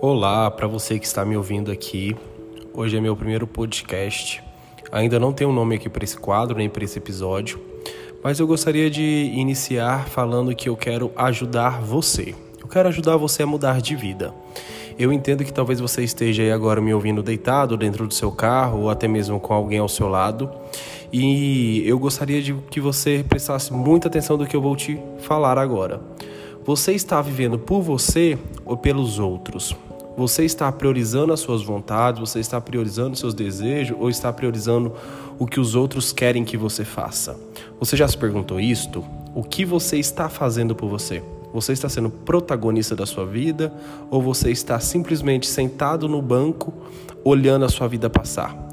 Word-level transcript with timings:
Olá, 0.00 0.48
para 0.48 0.68
você 0.68 0.96
que 0.96 1.06
está 1.06 1.24
me 1.24 1.36
ouvindo 1.36 1.72
aqui. 1.72 2.14
Hoje 2.72 2.96
é 2.96 3.00
meu 3.00 3.16
primeiro 3.16 3.48
podcast. 3.48 4.40
Ainda 4.92 5.18
não 5.18 5.32
tenho 5.32 5.50
um 5.50 5.52
nome 5.52 5.74
aqui 5.74 5.88
para 5.88 6.04
esse 6.04 6.16
quadro 6.16 6.56
nem 6.56 6.68
para 6.68 6.84
esse 6.84 6.96
episódio, 6.98 7.60
mas 8.22 8.38
eu 8.38 8.46
gostaria 8.46 8.88
de 8.88 9.02
iniciar 9.02 10.06
falando 10.06 10.54
que 10.54 10.68
eu 10.68 10.76
quero 10.76 11.10
ajudar 11.16 11.80
você. 11.82 12.32
Eu 12.60 12.68
quero 12.68 12.88
ajudar 12.88 13.16
você 13.16 13.42
a 13.42 13.46
mudar 13.46 13.80
de 13.80 13.96
vida. 13.96 14.32
Eu 14.96 15.12
entendo 15.12 15.44
que 15.44 15.52
talvez 15.52 15.80
você 15.80 16.04
esteja 16.04 16.44
aí 16.44 16.52
agora 16.52 16.80
me 16.80 16.94
ouvindo 16.94 17.20
deitado 17.20 17.76
dentro 17.76 18.06
do 18.06 18.14
seu 18.14 18.30
carro 18.30 18.82
ou 18.82 18.90
até 18.90 19.08
mesmo 19.08 19.40
com 19.40 19.52
alguém 19.52 19.80
ao 19.80 19.88
seu 19.88 20.06
lado. 20.06 20.48
E 21.12 21.82
eu 21.84 21.98
gostaria 21.98 22.40
de 22.40 22.54
que 22.70 22.80
você 22.80 23.24
prestasse 23.28 23.72
muita 23.72 24.06
atenção 24.06 24.38
do 24.38 24.46
que 24.46 24.54
eu 24.54 24.62
vou 24.62 24.76
te 24.76 24.96
falar 25.18 25.58
agora. 25.58 26.00
Você 26.64 26.92
está 26.92 27.20
vivendo 27.20 27.58
por 27.58 27.80
você 27.80 28.38
ou 28.64 28.76
pelos 28.76 29.18
outros? 29.18 29.74
Você 30.18 30.44
está 30.44 30.72
priorizando 30.72 31.32
as 31.32 31.38
suas 31.38 31.62
vontades, 31.62 32.18
você 32.18 32.40
está 32.40 32.60
priorizando 32.60 33.12
os 33.12 33.20
seus 33.20 33.34
desejos 33.34 33.96
ou 34.00 34.10
está 34.10 34.32
priorizando 34.32 34.92
o 35.38 35.46
que 35.46 35.60
os 35.60 35.76
outros 35.76 36.12
querem 36.12 36.44
que 36.44 36.56
você 36.56 36.84
faça? 36.84 37.38
Você 37.78 37.96
já 37.96 38.08
se 38.08 38.18
perguntou 38.18 38.58
isto? 38.58 39.04
O 39.32 39.44
que 39.44 39.64
você 39.64 39.96
está 39.96 40.28
fazendo 40.28 40.74
por 40.74 40.88
você? 40.88 41.22
Você 41.54 41.72
está 41.72 41.88
sendo 41.88 42.10
protagonista 42.10 42.96
da 42.96 43.06
sua 43.06 43.24
vida 43.24 43.72
ou 44.10 44.20
você 44.20 44.50
está 44.50 44.80
simplesmente 44.80 45.46
sentado 45.46 46.08
no 46.08 46.20
banco 46.20 46.74
olhando 47.22 47.64
a 47.64 47.68
sua 47.68 47.86
vida 47.86 48.10
passar? 48.10 48.67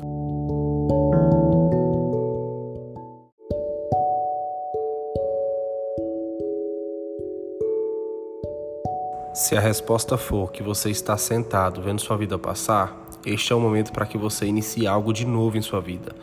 Se 9.36 9.54
a 9.54 9.60
resposta 9.60 10.18
for 10.18 10.50
que 10.50 10.64
você 10.64 10.90
está 10.90 11.18
sentado 11.18 11.82
vendo 11.82 12.00
sua 12.00 12.16
vida 12.16 12.40
passar, 12.40 12.98
este 13.26 13.52
é 13.52 13.56
o 13.56 13.60
momento 13.60 13.92
para 13.92 14.06
que 14.06 14.18
você 14.18 14.46
inicie 14.46 14.88
algo 14.88 15.12
de 15.12 15.26
novo 15.26 15.58
em 15.58 15.62
sua 15.62 15.82
vida. 15.82 16.16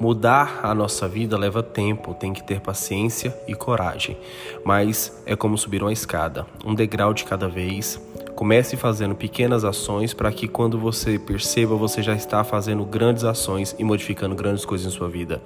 Mudar 0.00 0.60
a 0.62 0.74
nossa 0.74 1.06
vida 1.06 1.36
leva 1.36 1.62
tempo, 1.62 2.14
tem 2.14 2.32
que 2.32 2.42
ter 2.42 2.62
paciência 2.62 3.36
e 3.46 3.54
coragem. 3.54 4.16
Mas 4.64 5.22
é 5.26 5.36
como 5.36 5.58
subir 5.58 5.82
uma 5.82 5.92
escada, 5.92 6.46
um 6.64 6.74
degrau 6.74 7.12
de 7.12 7.24
cada 7.24 7.48
vez. 7.48 8.00
Comece 8.34 8.78
fazendo 8.78 9.14
pequenas 9.14 9.62
ações 9.62 10.14
para 10.14 10.32
que 10.32 10.48
quando 10.48 10.78
você 10.78 11.18
perceba, 11.18 11.76
você 11.76 12.02
já 12.02 12.14
está 12.14 12.42
fazendo 12.44 12.82
grandes 12.86 13.24
ações 13.24 13.76
e 13.78 13.84
modificando 13.84 14.34
grandes 14.34 14.64
coisas 14.64 14.90
em 14.90 14.96
sua 14.96 15.10
vida. 15.10 15.42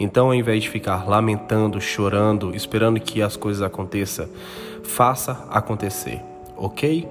Então, 0.00 0.28
ao 0.28 0.34
invés 0.34 0.62
de 0.62 0.70
ficar 0.70 1.06
lamentando, 1.06 1.78
chorando, 1.82 2.56
esperando 2.56 2.98
que 2.98 3.20
as 3.20 3.36
coisas 3.36 3.62
aconteçam, 3.62 4.26
faça 4.82 5.46
acontecer 5.50 6.31
ok? 6.56 7.06